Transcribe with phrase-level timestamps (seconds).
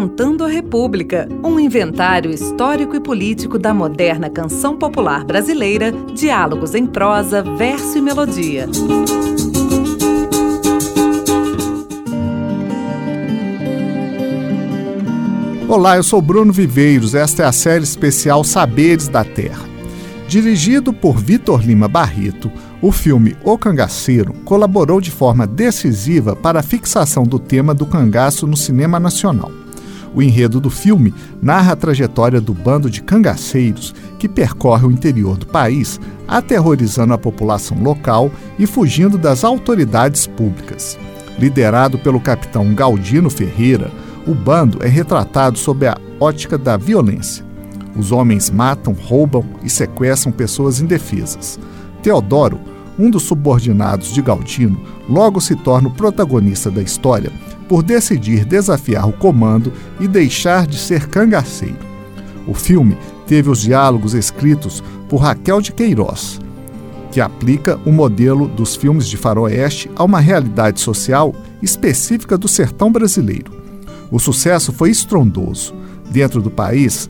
[0.00, 6.86] Cantando a República, um inventário histórico e político da moderna canção popular brasileira, diálogos em
[6.86, 8.66] prosa, verso e melodia.
[15.68, 17.14] Olá, eu sou Bruno Viveiros.
[17.14, 19.68] Esta é a série especial Saberes da Terra.
[20.26, 26.62] Dirigido por Vitor Lima Barreto, o filme O Cangaceiro colaborou de forma decisiva para a
[26.62, 29.52] fixação do tema do cangaço no cinema nacional.
[30.14, 35.36] O enredo do filme narra a trajetória do bando de cangaceiros que percorre o interior
[35.36, 40.98] do país, aterrorizando a população local e fugindo das autoridades públicas.
[41.38, 43.90] Liderado pelo capitão Galdino Ferreira,
[44.26, 47.44] o bando é retratado sob a ótica da violência.
[47.96, 51.58] Os homens matam, roubam e sequestram pessoas indefesas.
[52.02, 52.60] Teodoro,
[52.98, 57.32] um dos subordinados de Galdino, logo se torna o protagonista da história
[57.70, 61.78] por decidir desafiar o comando e deixar de ser cangaceiro.
[62.44, 66.40] O filme teve os diálogos escritos por Raquel de Queiroz,
[67.12, 72.90] que aplica o modelo dos filmes de faroeste a uma realidade social específica do sertão
[72.90, 73.52] brasileiro.
[74.10, 75.72] O sucesso foi estrondoso.
[76.10, 77.08] Dentro do país,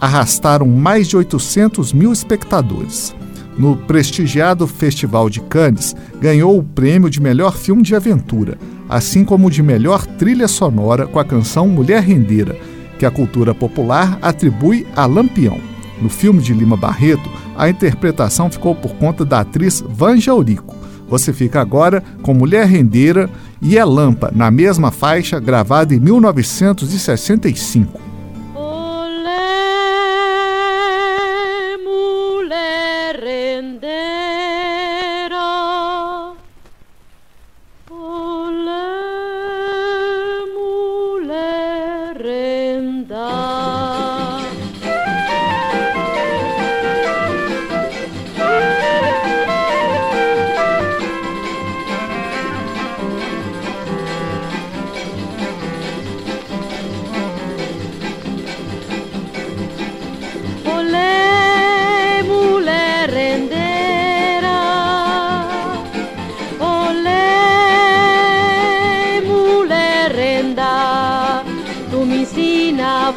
[0.00, 3.14] arrastaram mais de 800 mil espectadores.
[3.56, 9.50] No prestigiado Festival de Cannes, ganhou o prêmio de melhor filme de aventura, assim como
[9.50, 12.56] de melhor trilha sonora com a canção Mulher Rendeira,
[12.98, 15.58] que a cultura popular atribui a Lampião.
[16.00, 20.74] No filme de Lima Barreto, a interpretação ficou por conta da atriz Vanja Eurico.
[21.08, 23.28] Você fica agora com Mulher Rendeira
[23.60, 28.11] e É Lampa, na mesma faixa, gravada em 1965.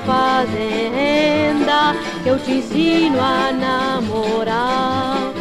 [0.05, 5.31] Fazenda que eu te ensino a namorar.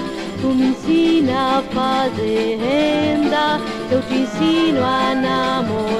[0.40, 1.62] Tu me ensina a
[3.88, 5.93] que eu te ensino a namorar.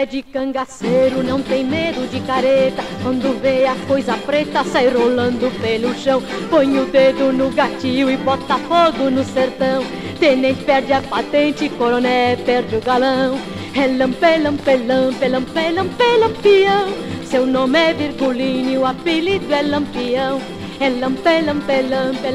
[0.00, 2.82] Mulher de cangaceiro não tem medo de careta.
[3.02, 6.22] Quando vê a coisa preta sai rolando pelo chão.
[6.48, 9.84] Põe o dedo no gatilho e bota fogo no sertão.
[10.18, 13.38] Tenente perde a patente, coroné perde o galão.
[13.74, 16.88] É lampe, lampe, lampe, lampe, lampe, lampião
[17.24, 20.40] Seu nome é Virgulino, o apelido é Lampião.
[20.80, 22.30] É lampe, lampe, lampe,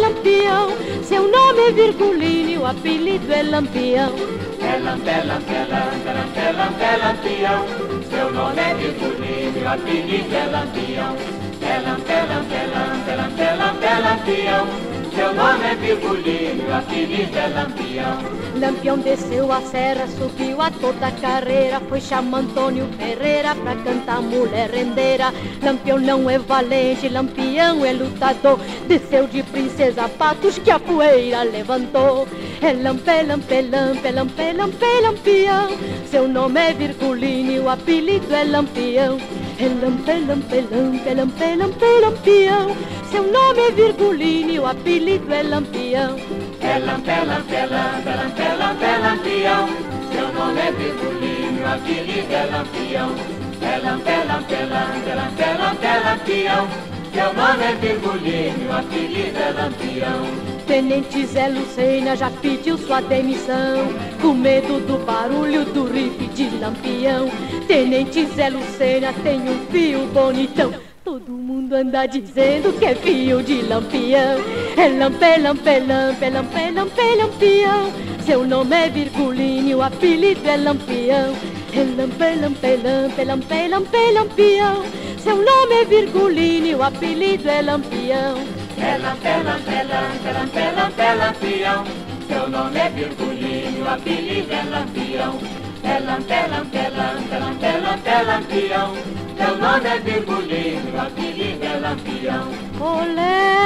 [0.00, 0.70] lampião
[1.04, 4.39] Seu nome é Virgulino, o apelido é Lampião
[4.70, 7.60] é lampe, lampe, lampe, lampe, lampe, lampião
[8.08, 11.16] Seu nome é Virgulino, o apelido é Lampião
[11.62, 18.18] É lampe, lampe, lampe, lampe, lampe, lampião seu nome é Virgulino, apelido é Lampião.
[18.58, 24.70] Lampião desceu a serra, subiu a toda carreira, foi chamar Antônio Ferreira pra cantar mulher
[24.70, 25.30] rendeira.
[25.62, 28.58] Lampião não é valente, Lampião é lutador,
[28.88, 32.26] desceu de princesa Patos que a poeira levantou.
[32.62, 35.68] É lampe, lampe, lampe, lampe, lampe, lampião.
[36.10, 39.18] Seu nome é Virgulino, o apelido é Lampião.
[39.62, 42.74] É lampe, lampe, lampe, lampe, lampe, lampião.
[43.10, 46.16] Seu nome é Virgulino, o apelido é Lampião.
[46.62, 49.68] É lampe, lampe, lampe, lampe, lampe, lampião.
[50.10, 53.14] Seu nome é Virgulino, o apelido é Lampião.
[53.60, 56.90] É lampe, lampe, lampe, lampe, lampe, lampião.
[57.12, 60.50] Seu nome é Virgulino, o apelido é Lampião.
[60.66, 63.88] Tenente Zé Lucena já pediu sua demissão
[64.20, 67.30] Com medo do barulho do riff de lampião
[67.66, 70.72] Tenente Zé Lucena tem um fio bonitão
[71.04, 74.38] Todo mundo anda dizendo que é fio de lampião
[74.76, 77.92] É lampe, lampe, lampe, lampe, lampe, lampião
[78.24, 81.34] Seu nome é Virgulino, o apelido é lampião
[81.72, 84.84] Lampe, lampe, lampe, lampe, lampe, lampião.
[85.18, 88.38] Seu nome é Virgulino o apelido é Lampião.
[88.76, 92.09] É lampe, lampe, lampe, lampe, lampe, lampião.
[92.30, 95.36] Seu nome é Virgulino, o apelido é Lampião.
[95.82, 97.36] É lampe, lampe, lampe,
[97.82, 98.94] lampe, lampião.
[99.36, 102.46] Seu nome é Virgulino, apelido é Lampião.
[102.78, 103.56] Olé,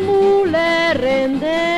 [0.00, 1.71] mulher rendeira.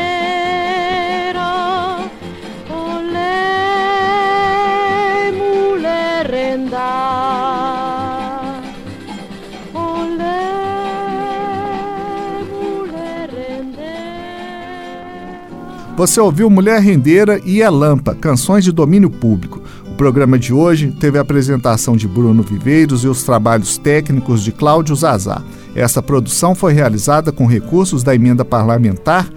[15.97, 19.63] Você ouviu Mulher Rendeira e Elampa, canções de domínio público.
[19.87, 24.51] O programa de hoje teve a apresentação de Bruno Viveiros e os trabalhos técnicos de
[24.51, 25.41] Cláudio Zazá.
[25.73, 29.31] Essa produção foi realizada com recursos da emenda parlamentar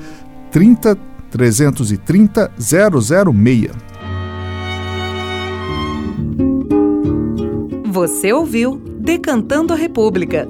[0.51, 0.97] 30
[1.29, 3.69] 330 006.
[7.85, 10.49] Você ouviu Decantando a República,